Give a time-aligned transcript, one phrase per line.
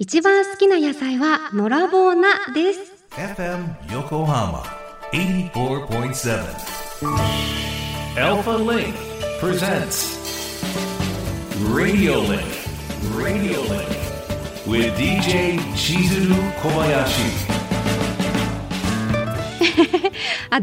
[0.00, 3.04] 一番好きな野菜はのらぼう菜です。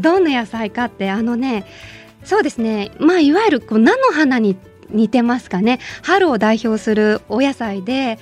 [0.00, 1.66] どんな野菜かってあのね
[2.24, 2.90] そうですね。
[2.98, 4.56] まあいわゆるこう菜の花に
[4.88, 5.78] 似てますかね。
[6.00, 8.18] 春を代表するお野菜で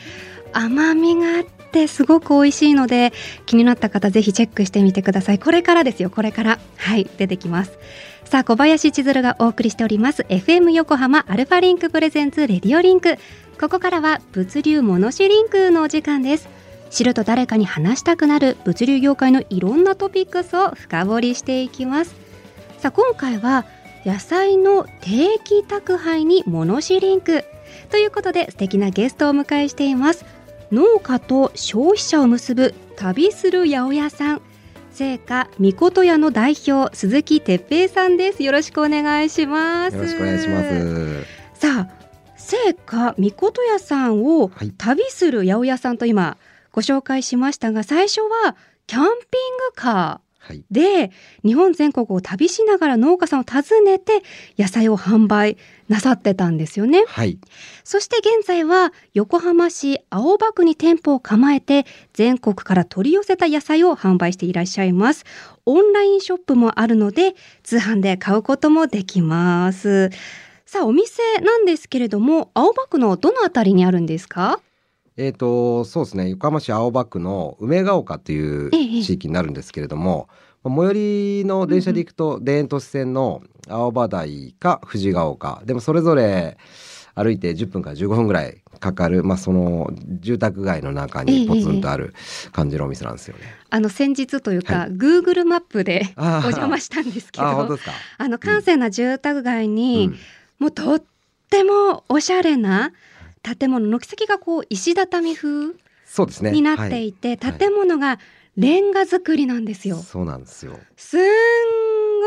[0.54, 3.12] 甘みがあってすごく美味しいので
[3.46, 5.38] 気になった方ぜひチェックしてみてください。
[5.38, 6.10] これからですよ。
[6.10, 6.58] これから。
[6.76, 7.08] はい。
[7.18, 7.78] 出てきます。
[8.24, 10.22] さあ小林千鶴がお送りしております。
[10.22, 13.16] FM 横浜アルファリンクプレゼンツ RADIO LINK。
[13.60, 16.48] ここからは物流ものしリンクのお時間です。
[16.90, 22.14] 知ると誰かに話したくなる物流業界のいろんなトピックスを深掘りしていきます。
[22.78, 23.66] さあ今回は
[24.04, 27.44] 野菜の定期宅配にモノシリンク。
[27.90, 30.24] ということで素敵なゲストをお迎えしています。
[30.74, 34.42] 農家と消費者を結ぶ旅する八百屋さん
[34.90, 41.24] 聖火みこと屋の代表鈴木哲平さんですよろしくお願いしますよろしくお願いします。
[41.54, 42.04] さあ
[42.36, 46.36] 聖火みこと屋さんをはい旅する八百屋さんと今
[46.72, 48.56] ご紹介しましたが最初は
[48.88, 50.58] キャンピングカはい。
[50.58, 51.10] ーで
[51.44, 54.22] 日本全国を旅しながら農家さんを訪ねて
[54.58, 55.56] 野菜を販売
[55.88, 57.04] なさってたんですよね。
[57.06, 57.38] はい。
[57.84, 65.24] そして現在は横浜市青葉区に店舗を構えて全国から取り寄せた野菜を販売していらっしゃいます。
[65.66, 70.10] オンラインショップもあるので通販で買うこともできます。
[70.66, 74.60] さあお店なんですけれども青葉区のどのあたりにあるんですか？
[75.16, 76.30] えっ、と、そうですね。
[76.30, 80.92] 横浜市青葉区の梅ヶ丘っていうええ地域になるんですけれども、まあ最寄
[81.42, 85.62] りの電車で行くと、田園都市線の青葉台か藤ヶ丘。
[85.64, 86.56] でもそれぞれ
[87.14, 89.90] 歩いて10分から15分ぐらいかかる、まあその
[90.20, 92.14] 住宅街の中にポツンとある
[92.52, 93.42] 感じのお店なんですよね。
[93.70, 100.18] あの先日というか、は Google マップでお邪魔したんですけどあ、の閑静な住宅街に、うん。
[100.58, 101.02] もうとっ
[101.50, 102.92] てもおしゃれな
[103.42, 105.74] 建物軒先がこう石畳風
[106.06, 106.52] そうですね。
[106.52, 107.58] になっていて、はい。
[107.58, 108.18] 建物が
[108.56, 109.96] レンガ造りなんですよ。
[109.96, 110.78] そうなんですよ。
[110.96, 111.20] すん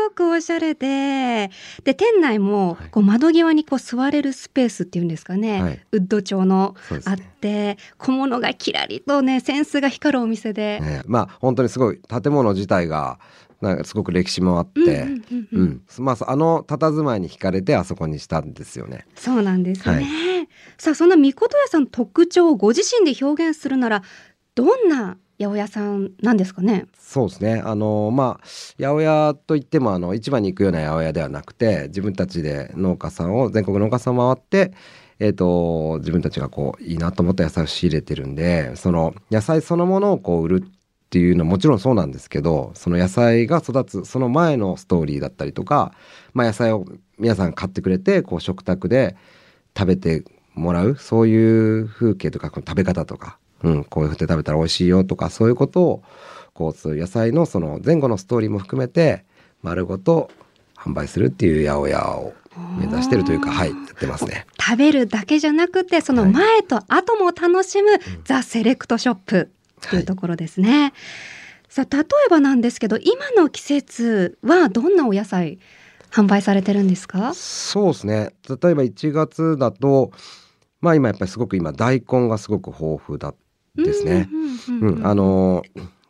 [0.08, 1.50] ごくおしゃれで、
[1.84, 7.32] で店内もはいこう窓際にこう座れるスペースっていうんですかね、はいウッド調のあっそうですね。
[7.40, 13.18] て、小物がキラリとねセンスが光るお店で、ねまあ本当にすごい建物自体が
[13.60, 15.06] なんかすごく歴史もあって、
[15.52, 19.06] うんまああの佇まいに惹かれてあそこにしたんですよね。
[19.16, 19.94] そうなんですね。
[19.94, 20.04] はい
[20.76, 24.02] さあそんなみこと屋さんの特徴をご自身で表現するなら
[24.54, 26.86] どんな八百屋さんなんですかね？
[26.98, 27.62] そうですね。
[27.64, 28.44] あのまあ
[28.78, 34.72] 八百屋といってもあの市場に行くような八百屋ではなくて、自分たちで農家さんを全国農家さんを回って。
[35.20, 40.70] えー、と自分たちがこういいなと思った野菜を仕入れてるんでその野菜そのものをこう売るっ
[41.10, 45.92] ていうのはもちろんそうなんですけどその野菜が育つその前のストーリーだったりとか、
[46.34, 46.84] まあ、野菜を
[47.18, 49.16] 皆さん買ってくれてこう食卓で
[49.76, 50.22] 食べて
[50.54, 56.02] もらうそういう風景とかこの食べ方とか、うん、こういうふうに食べたら美味しいよとかそういうことを
[56.54, 59.24] こう野菜のその前後のストーリーも含めて
[59.62, 60.30] 丸ごと
[60.76, 62.34] 販売するっていう八百屋を
[62.78, 64.46] 目指してるというかはいやってますね。
[64.60, 67.90] 食べるだけじゃなくてその前と後も楽しむ、
[68.24, 69.50] ザ・セレクトショップ
[69.86, 70.92] っていうところですね。
[71.68, 75.58] さあ例えばなんですけど今の季節はどんなお野菜
[76.10, 77.34] 販売されてるんですか？
[77.34, 78.30] そうですね。
[78.48, 80.12] 例えば1月だと
[80.80, 83.34] まあ今やっぱりすごく今大根がすごく豊富だ
[83.84, 84.28] ですね。
[85.02, 85.62] あの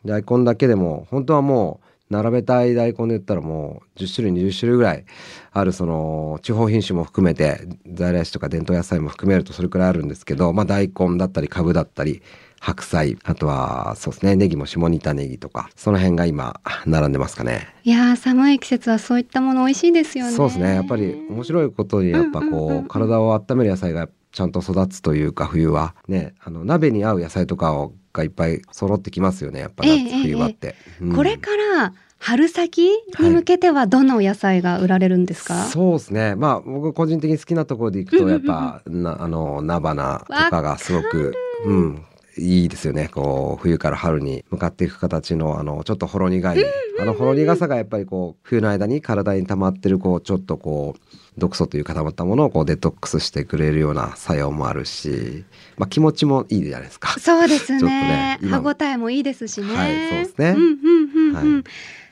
[0.05, 5.05] 大根だけでも本当はもう並べたい大根で言ったらもう10種類20種類ぐらい
[5.51, 12.23] あるその地方品種も含めて在来種とか伝統野菜も含めるとそれくらいあるんですけど、まあ、大根だったりカブだったり
[12.59, 17.73] 白菜あとはそうですねネギも下仁田ネギとかその辺が今並んでますかね。
[17.83, 20.31] いやー寒い季節はそういったもの美味しいですよね。
[20.31, 24.09] そうですねやっぱり面白いことにやっぱこう,、体を温める野菜が
[24.39, 25.95] ちゃんと育つというか冬は。
[26.07, 30.75] ねあの鍋に合う野菜とかをがいっぱい揃ってきますよねやっぱ夏、ええええ冬場って。
[31.01, 31.15] うん。
[31.15, 36.35] これから春先に向けてはどんなお野菜が売られるんですか、そうですね。
[36.35, 41.33] まあ僕個人的に好きなところでいくとやっぱ、なあの菜花とかがすごく
[41.65, 42.05] うん
[42.37, 46.65] いいですよねこう冬から春に向かっていく形のあのちょっとほろ苦い、
[46.99, 55.43] あのほろ苦さがやっぱりこう冬の間に体に溜まってるこうちょっとこう毒素という固まったものをこうデトックスしてくれるような作用もあるし、
[55.77, 57.19] まあ、気持ちもいいじゃないですか。
[57.19, 59.75] そうですねね今歯ごたえもいいですしね。
[59.75, 61.53] はいそうですねうんうんうんうん。
[61.55, 61.63] はい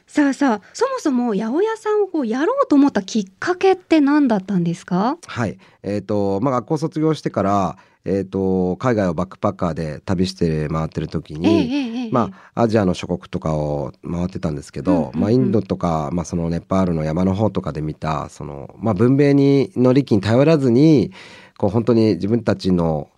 [0.10, 5.18] さあさあそもそも八百屋さんをこうやろうと思ったきっかけって何だったんですか？
[5.28, 5.58] はい。
[5.84, 7.78] えっ、と、まあ、学校卒業してから、
[8.10, 21.12] えー、と海外をバックパッカーで旅して回ってる時ええに、まあ、アジアの諸国とかを回ってたんですけど、うんうんうんまあ、インドとか、まあ、そのネパールの山の方とかで見たその、まあ、文明にの利器に頼らずに
[21.58, 23.10] こう本当に自分たちの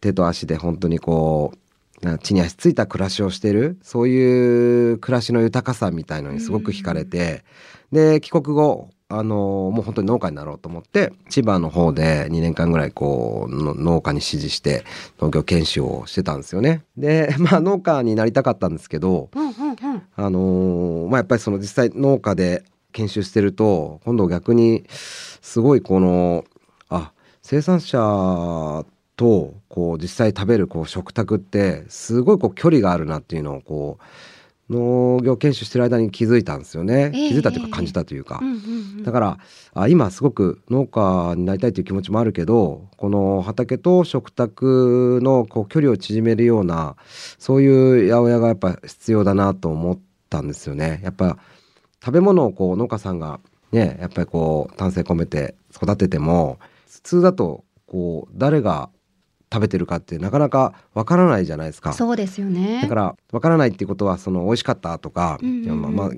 [0.00, 1.52] 手と足で本当にこ
[2.02, 7.44] うな地に足ついた暮らしをしてるそういう暮らしの豊かさみたいのにすごく惹かれて、
[7.92, 14.84] で帰国後あのもう本当に農家になろうと思って千葉の方で2年間ぐらいこうの農家に指示して
[15.20, 16.84] 農業研修をしてたんですよね。
[16.96, 22.62] で まあ農家になりたかったんですけどうんうんうんあのーまあやっぱりその実際農家で
[22.92, 26.44] 研修してると今度逆にすごいこの
[26.88, 27.12] あ
[27.42, 28.84] 生産者
[29.16, 34.04] とこう実際食べるこう食卓ってすごいこう距離があるなっていうのをこう
[34.70, 38.40] 農業研修してる間に気づいたんですよね、ええ気づいたというか感じたというか、
[39.02, 39.38] だから
[39.74, 46.96] あ今すごく農家になりたいという気持ちもあるけどこの畑と食卓のこう距離を縮めるような
[47.38, 51.00] そういう八百屋がやっぱ必要だなと思ったんですよね。
[51.02, 51.38] やっぱ
[52.02, 53.40] 食べ物をこう農家さんが
[53.72, 56.58] ねやっぱりこう丹精込めて育てても
[56.88, 58.88] 普通だとこう誰が
[59.52, 61.92] 食べてるかってなかなかわからないじゃないですか。
[61.92, 66.10] そうですよねだからわからないっていうことはその美味しかったとか、うんうんまあまあ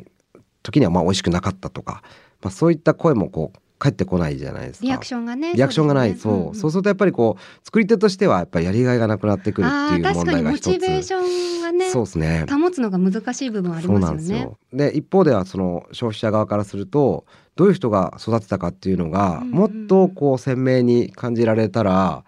[0.63, 2.03] 時にはまあ美味しくなかったとか、
[2.41, 4.87] まあ、そういった声もこう返ってこないじゃないですか。
[4.87, 10.73] リアクションがねリアクションがない、そう,、ねんんそうするとやっぱりこう作り手としてはやっぱりやりがいがなくなってくるっていうあー確かにモ問題が一つ。
[10.73, 12.47] チベーションがねそうですね。
[12.49, 14.59] 保つのが難しい部分ありますよねよ。
[14.73, 17.25] で一方ではその消費者側からすると
[17.57, 22.25] どういう人が育てたかっていうのが、もっとこう鮮明に感じられたら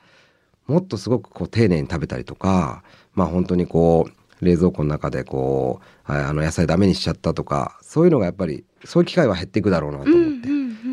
[0.66, 2.82] もっとすごくこう丁寧に食べたりとか
[3.14, 10.48] まあ本当にこう冷蔵庫の中でこうああの野菜ダメにしちゃったとかそういうのがやっぱりそういう機会は減っていくだろうなと思って、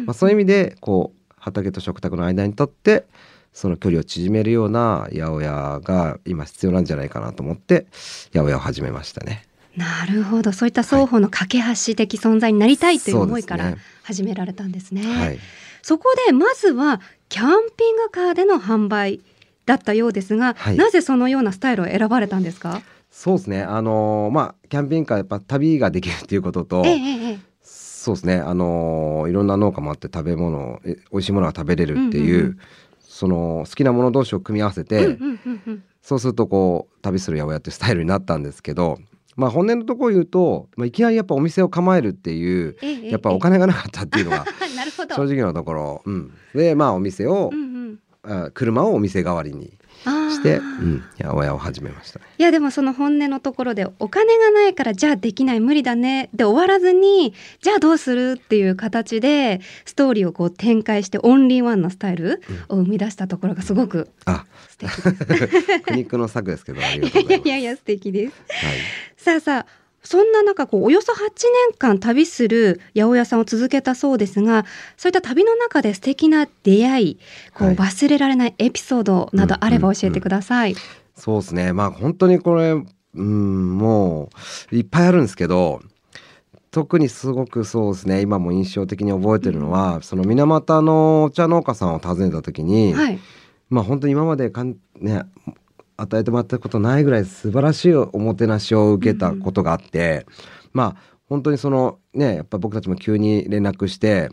[0.05, 3.05] まあ、そういう意味でこう畑と食卓の間にとって
[3.53, 7.87] その距離を縮めるような八百屋が今必要なんじゃないかなと思って
[8.33, 9.45] 八百屋を始めましたね。
[9.75, 10.51] なるほど。
[10.51, 15.03] そういった双方の架け橋的存在になりたいという思いから始められたんですね。
[15.03, 15.39] はい。
[15.81, 19.21] そこでまずはキャンピングカーでの販売
[19.71, 22.81] だったようですが、はいなぜそのようなスタイルを選ばれたんですか？
[23.09, 23.61] そうですね。
[23.61, 28.35] あのーまあキャンピングカーやっぱ旅ができるっていうことと、ええええそうですね。
[28.35, 32.57] あのーいろんな農家もあって食べ物え美味しいものが食べれるっていう、うんうんうん
[33.21, 38.97] その好きなもの同士を組み合わせて、うんうんうんうんそうするとこう旅する八百屋っていうスタイルになったんですけど、
[39.35, 44.45] まあ本音のところ言うと、まあ、いきなりやっぱお店を構えるっていうやっぱお金がなかったっていうのが。
[45.15, 47.51] 正直なところ、うん、でまあお店を
[48.53, 52.25] 車をお店代わりにして、うん、八百屋を始めましたね。
[52.37, 65.79] いやでもその本音のところでお金がないからじゃあできない無理だねで終わらずにじゃあどうするっていう形でストーリーをこう展開してオンリーワンのスタイルを生み出したところがすごくあ、素敵です。
[65.85, 67.47] 苦肉の策ですけどありがとうございます。
[67.47, 68.33] いやいや素敵です。
[68.47, 68.77] はい。
[69.17, 74.65] さあさあそんな中こうおよそ8年間旅する八百屋さんを続けたそうですが
[74.97, 77.19] そういった旅の中で素敵な出会い
[77.53, 80.75] こうはい忘れられないエピソードなどあれば教えてください。
[81.15, 81.73] そうですね。
[81.73, 84.29] まあ本当にこれ、うん、も
[84.71, 85.81] ういっぱいあるんですけど、
[86.71, 88.21] 特にすごくそうですね。
[88.21, 93.19] 今も印象的に覚えてるのは、その水俣のお茶農家さんを訪ねた時に、はい。
[93.69, 95.23] まあ本当に今までかんね
[95.97, 100.25] 与えてもらったことないぐらい素晴らしいおもてなしを受けたことがあって、
[100.73, 104.29] まあ本当にそのねやっぱ僕たちも急に連絡して。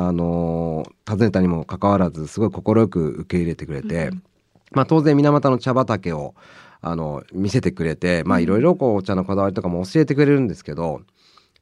[0.00, 4.22] あの訪ねたにもかかわらずすごい快く受け入れてくれて、うん
[4.70, 6.34] まあ、当然水俣の茶畑を
[6.80, 11.02] あの見せてくれてまあいろいろお茶のこだわりとかも教えてくれるんですけど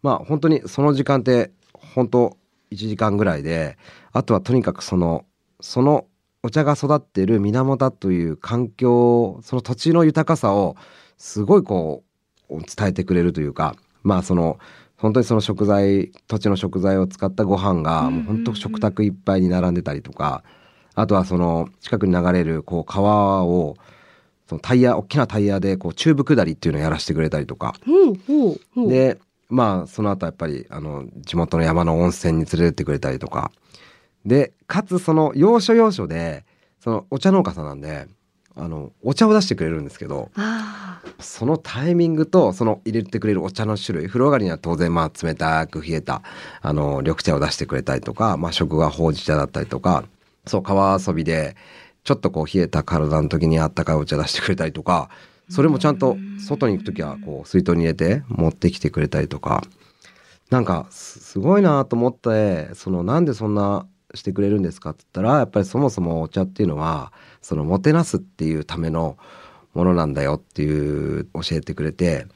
[0.03, 2.37] まあ本当にその時間って本当
[2.73, 3.79] 1時間ぐらいで
[4.13, 5.25] あとはとにかくその
[5.61, 6.07] その
[6.47, 10.77] お茶が育っている水俣という環境その土地の豊かさを
[11.19, 12.05] すごいこ
[12.49, 13.75] う伝えてくれるというか
[14.05, 14.61] まあその
[14.97, 20.45] 本当にその食材土地の食材を使ったご飯がもう本当食卓いっぱいに並んでたりとか
[20.95, 23.77] あとはその近くに流れるこう川を
[24.49, 27.75] そのタイヤ大きなタイヤでこうチューブ下りっていうのをやらせてくれたりとか。
[28.89, 33.51] でまあその後やっぱりあの地元の山の温泉に連れてってくれたりとか
[34.27, 36.45] でかつその要所要所で
[36.81, 38.07] そのお茶農家さんなんで
[38.55, 40.31] あのお茶を出してくれるんですけど。
[41.21, 46.23] そのタイミングとその入れてくれるお茶の種類風呂上がりには当然まあ冷たく冷えた
[46.61, 50.05] あの緑茶を出してくれたりとか、まあ、食がほうじ茶だったりとか
[50.47, 51.57] そう川遊びで
[52.05, 55.09] ちょっとこう冷えた体の時にあったかいお茶出してくれたりとか
[55.49, 59.63] それもちゃんと外に行く時はこう水筒に入れて持ってきてくれたりとか
[60.51, 64.91] なんかすすごいなと思ってそのなんでそんなしてくれるんですか？
[64.91, 69.17] って言ったらやっぱりそもそもお茶っていうのはそのもてなすっていうための
[69.75, 72.27] ものなんだよっていう教えてくれて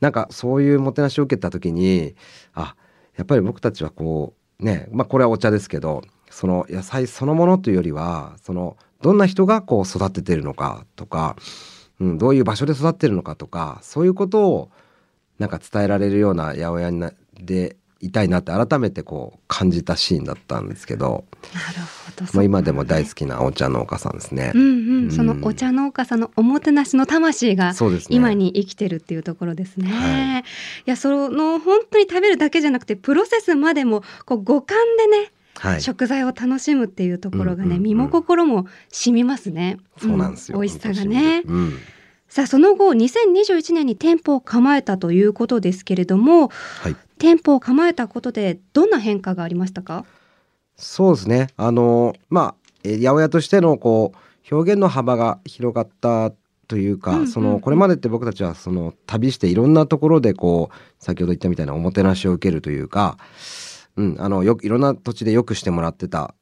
[0.00, 2.14] なんかそういうもてなしを受けた時に
[2.52, 2.74] あ
[3.16, 11.36] やっぱり僕たちはこうねまあこれはお茶ですけどその野菜そのものというよりはそのどんな人がこう育ててるのかとか、
[12.00, 14.70] うん、どういう場所で育ってるのかとかそういうことを
[15.38, 22.32] なんか伝えられるような八百屋でいたいなって改めてこう感じたシーンだったんですけど、なるほど。
[22.32, 23.10] まあ、今でも大き。
[23.10, 24.58] 好きなお茶農家さんですねう。
[24.58, 24.68] んう、う
[25.02, 27.74] んんそのお茶農家さんのおもてなしの魂が。
[28.08, 30.44] 今に生きてるっていうところですね。、はい
[30.86, 39.78] やその本当に食べるだけじゃなくてプロセスまでもこう五感でね、はい、食材を楽しむっていうところがね、うんうんうん身も心も染みますね。
[39.98, 40.58] そうなんですよ。
[40.58, 41.42] 美味しさがね。
[41.44, 41.78] うん、
[42.28, 46.96] さあその後2021年に店舗を構えたということですけれどもはい。
[47.20, 50.04] 店舗を構えたことでどんな変化がありましたか？
[50.74, 51.48] そうですね。
[51.56, 56.32] あのまあえー八百屋としてのこう表現の幅が広がった
[56.66, 63.18] というか、うんうんうんそのこれまでって僕たちはその旅していろんなところでこう先ほど言ったみたいなおもてなしを受けるというか、
[63.96, 66.34] うん、あのよくいろんな土地でよくしてもらってた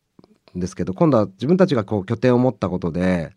[0.56, 3.36] んですけど、今度は自分たちがこう拠点を持ったことで。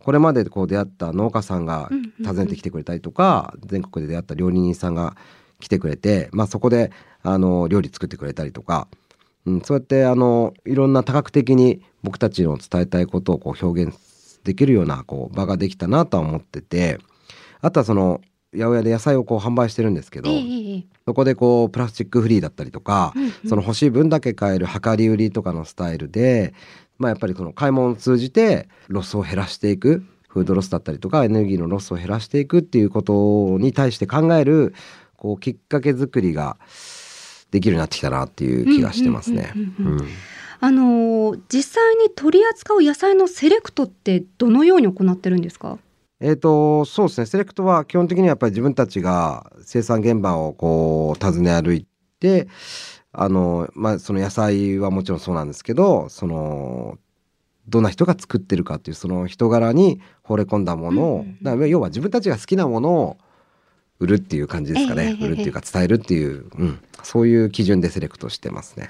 [0.00, 1.90] これまでこう出会った農家さんが
[2.24, 5.16] 訪ねてきてくれたりとか、全国で出会った料理人さんが
[5.60, 6.90] 来てくれて、まあ、そこで
[7.22, 8.88] あの料理作ってくれたりとか、
[9.46, 13.98] うん、そうやってあのいろんな多角的に僕たちの伝えたいことをこう表現
[14.44, 16.98] できるようなこう場ができたなとは思ってて
[17.60, 18.20] あとはその
[18.52, 23.32] 八百屋で野菜をこう販売してるんですけど、ええええそこでこうプラスチックフリーだったりとか、うんうん。
[23.48, 26.52] その欲しい分だけ買える量り売りとかのスタイルで、
[26.98, 34.74] まあ、やっぱりその買い物を通じてロスを減らしていくフードロスだったりとかエネルギーのロスを減らしていくっていうことに対して考える
[35.18, 36.56] こうきっかけ作りが
[37.50, 39.52] できるようになってきたなっていう気がしてますね。
[40.60, 45.78] あのー実際に取り扱う野菜のセレクトってどのように行ってるんですか？
[46.20, 47.26] えー、とそうですね。
[47.26, 51.86] セレクトは基本的にはやっぱり自分たちが生産現場をこう訪ね歩い
[52.18, 52.48] て
[53.12, 56.98] あの、まあ、その野菜はもちろんそうなんですけどその
[57.68, 61.22] どんな人が作ってるかっていうその人柄に惚れ込んだものを、う
[61.56, 63.18] ん要は自分たちが好きなものを
[64.00, 68.88] 売るっていう感じですかね、ええええ売るっていうか伝えるっていう、うん、そういう基準でセレクトしてますね。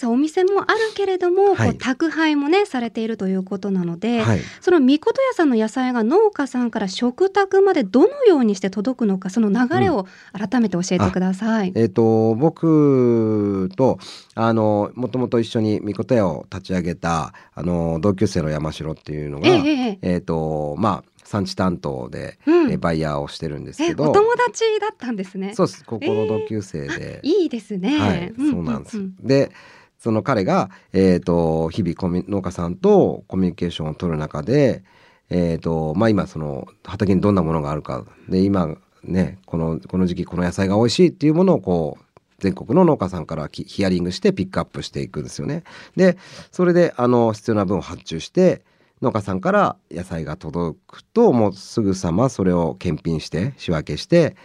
[0.00, 1.68] さあお店もあるけれども、はい。
[1.70, 4.40] こう宅配もねされているということなので、はい。
[4.62, 11.72] そのみこと屋さんの野菜が農家さんから食卓までどのようにして届くのかその流れを改めて教えてください。
[11.74, 13.98] えっ、と僕と
[14.34, 20.14] あのもともと一緒にみこと屋を立ち上げたあの同級生の山城っていうのが、ええええ。
[20.14, 25.54] えっ、とまあ産地担当で、うんえバイヤーをしてるんですえけどお友達だったんですね。
[25.54, 27.98] そうです高校の同級生で、いいですね。
[28.00, 28.98] はい、そうなんです。
[28.98, 29.52] んで
[29.96, 34.82] その彼が、えー、と日々コミ農家さんとコミュニケーションを取る中で、
[35.28, 45.62] えーとまあ、今その畑にどんなものがあるかで今ねこのこの時期この野菜が美味しいっていうものをこう全国の農家さんからきヒアリングしてピックアップしていくんですよね。
[45.94, 46.16] で
[46.50, 48.62] それであの必要な分を発注して
[49.02, 54.36] 農家さんから野菜が届くともうすぐさまそれを検品して仕分けして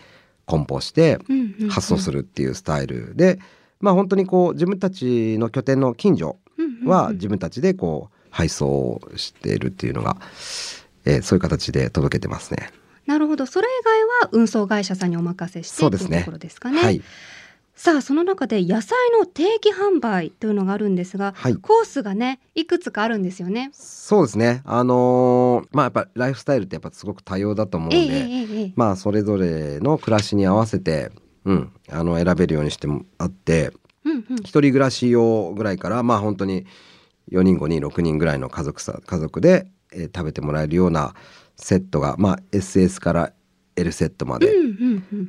[0.46, 1.20] 梱包して
[1.70, 3.40] 発送するっていうスタイルで、
[3.80, 6.38] まあ本当にこう自分たちの拠点の近所
[6.86, 10.18] は自分たちでこう配送しているっていうのが、
[11.06, 12.72] えーそういう形で届けてますね。
[13.06, 13.46] なるほど。
[13.46, 16.82] それ以外は運送会社さんにお任せしてそうですねというところですかね。
[16.82, 17.02] はい、
[17.76, 23.70] さあその中で野菜の定期販売というのがあるんですが、はいコースがねいくつかあるんですよね。
[23.74, 24.62] そうですね。
[24.66, 31.12] あのーまあやっぱライフスタイルってやっぱすごく多様だと思うんで、ええええええまあそれぞれの暮らしに合わせて、
[31.44, 33.74] うん、あの選べるようにしてもあって、
[34.06, 36.66] うんうん一人暮らし用ぐらいからまあ本当に
[37.32, 41.14] 4人5人6人ぐらいの家族さ家族で、えー食べてもらえるような
[41.58, 43.34] セットがまあ SS から
[43.76, 44.52] L セットまで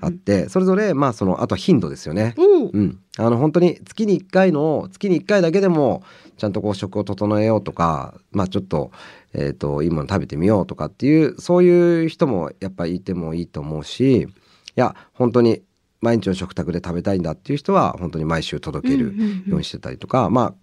[0.00, 2.35] あって、それぞれまあそのあとは頻度ですよね。
[2.38, 6.03] おううん、あの本当に月に1回の月に1回だけでも
[6.37, 8.93] ちゃんとこう食を整えようとかまあちょっと,、
[9.33, 14.26] えー、といいもの食べてみようとかっていうそういう人もやっぱりいてもいいと思うしい
[14.76, 15.62] や本当に
[16.00, 19.15] 毎日の食卓で食べたいんだっていう人は本当に毎週届ける
[19.47, 20.55] ようにしてたりとか、まあ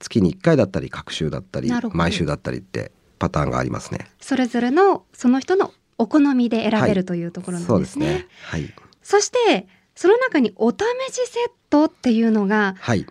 [0.00, 4.10] 月に1回だったり各週だったり毎週だったりってパターンがありますね。
[4.20, 7.78] それぞれのその人のお好みで選べるというところなんでね。
[7.80, 8.26] ですすね。
[8.44, 8.72] はい。
[9.02, 10.76] そしてその中にお試
[11.12, 13.04] しセットっていうのがはい。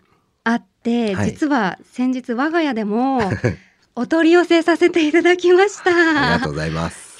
[0.43, 3.19] あって、はい実は先日我が家でも
[3.95, 6.53] お取り寄せさせていただきましありがたとう。
[6.53, 7.17] ございます。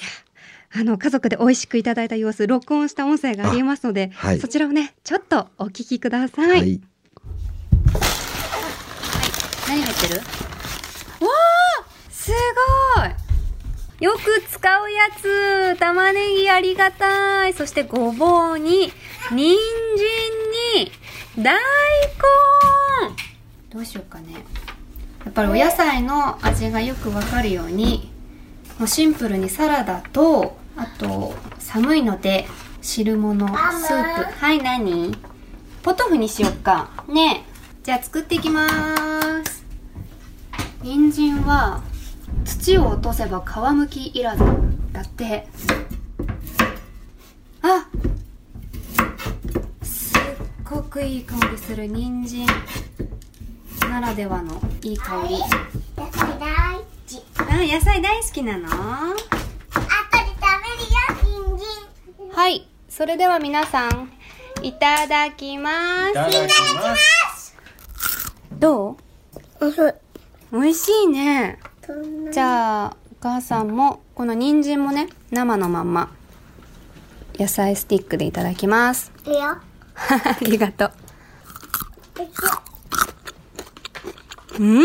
[0.70, 6.48] あの家族で美味しくいただいた様子録音した音声がありますので、はいそちらをねちょっとお聞きください。
[6.48, 6.80] はい。
[9.68, 10.16] 何入ってる？
[10.16, 10.24] わ
[11.80, 12.30] あす
[12.96, 13.27] ごい
[14.00, 15.76] よく使うやつ。
[15.80, 17.54] 玉ねぎありがたい。
[17.54, 18.92] そしてごぼうに
[19.32, 19.56] 人参
[20.76, 20.92] に
[21.36, 21.58] 大根。
[23.70, 24.34] どうしようかね。
[25.24, 28.10] やっぱりお野菜の味がよくわかるように
[28.78, 32.46] もうシンプルにサラダとあと寒いので
[32.80, 34.38] 汁物スープ。
[34.38, 35.18] はい何？
[35.82, 36.88] ポトフにしよっか。
[37.08, 37.44] ね。
[37.44, 37.48] え
[37.82, 38.68] じゃあ作っていきま
[39.44, 39.64] す。
[40.82, 41.82] 人参は
[42.48, 44.42] 土を落とせば皮むきいらず。
[44.90, 45.46] だって。
[47.60, 47.86] あ
[49.82, 50.20] すっ
[50.64, 52.46] ごくいい香りする人参。
[53.90, 55.38] ならではのいい香り。
[55.38, 57.22] 野菜大好き。
[57.36, 57.42] あ
[57.74, 58.66] 野菜大好きなの？
[58.66, 59.20] 後で
[59.70, 62.30] 食べるよ、人参。
[62.34, 62.66] はい。
[62.88, 64.10] それでは皆さん
[64.62, 66.14] いただきます。
[66.14, 66.40] ただき
[66.74, 67.54] ます。
[68.52, 68.96] ど
[69.60, 69.66] う？
[69.66, 69.94] おふ。
[70.50, 71.58] 美味しいね
[72.32, 76.10] じゃあお母さんもこの人参もね生のまんま
[77.38, 79.12] 野菜スティックでいただきます。
[79.24, 79.56] いいよ。
[79.94, 80.92] ありがとう。
[84.58, 84.64] うーん！
[84.64, 84.84] なん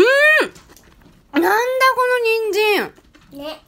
[1.34, 2.92] この人参。
[3.40, 3.62] ね。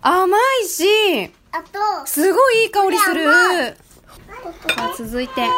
[0.00, 3.24] 甘いしあと、すごいいい香りする。
[3.24, 3.74] さ
[4.78, 5.48] あ続いて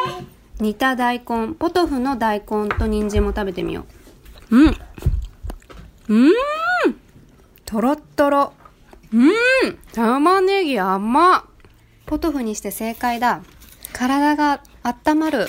[0.61, 3.87] 煮た大根ポトフの大根と人参も食べてみよ
[4.50, 4.56] う。
[4.56, 4.76] うん。
[6.08, 6.32] うん
[7.76, 8.54] とろっとろ
[9.12, 9.78] うん。
[9.92, 11.40] 玉ねぎ甘。
[11.40, 11.42] っ
[12.06, 13.42] ポトフにして正解だ。
[13.92, 15.47] 体が温まる。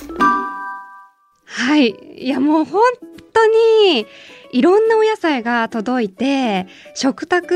[1.45, 1.95] はい。
[2.17, 2.81] いやもう本
[3.31, 4.05] 当に
[4.51, 7.55] いろんなお野菜が届いて食卓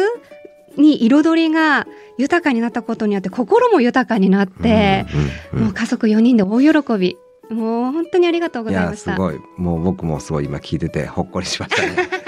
[0.77, 1.85] に彩りが
[2.17, 5.05] 豊かになったことによって心も豊かになって、
[5.53, 7.17] うんうんもう家族4人で大喜び。
[7.49, 9.11] もう本当にありがとうごいざいました。
[9.11, 9.39] やすごい。
[9.57, 12.20] もう僕もすごい今聞いててほっこりしましたね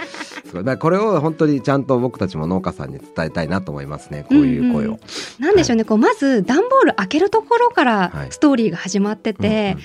[0.54, 4.24] すごいだこれを本当にちゃんと僕たちも農家さんに伝えたいなと思いますね。
[4.30, 5.00] こういう声を、うん
[5.40, 9.78] なんでしょうね、こうまず段ボール開けるところからはいストーリーが始まってて、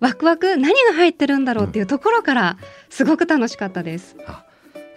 [0.00, 2.58] ワクワク何が入ってるんだろうっていうところから
[2.90, 4.16] すごく楽しかったです。
[4.16, 4.42] だか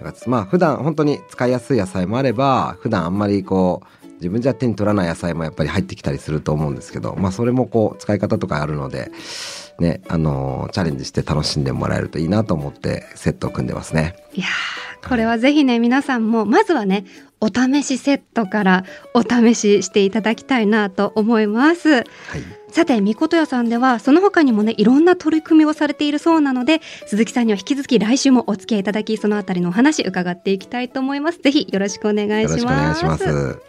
[0.01, 9.11] らまあ普段本当に使いやすい野菜もあれば普段あんまりこう自分じゃ手に取らない野菜もやっぱり入ってきたりすると思うんですけどまあそれもこう使い方とかあるので
[9.79, 14.15] ねあのーチャレンジして楽しんでもらえるといいなと思ってセットを組んでますね。
[14.33, 17.05] いやーこれはぜひね皆さんもまずはね
[17.41, 21.89] お試しセットからお試ししていただきたいなと思います。
[21.89, 22.05] はい
[22.71, 31.39] さて、みことやさんでは、その他にもね、いろんな取り組みをされているそうなので、鈴木さんには引き続き来週もお付き合いいただき、そのあたりのお話伺っていきたいと思います。
[31.39, 33.23] ぜひよろしくお願いよろしくお願いします。
[33.23, 33.59] します。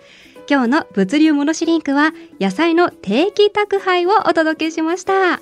[0.49, 5.41] 今日の物流戻しリンクは、野菜の定期宅配をお届けしました。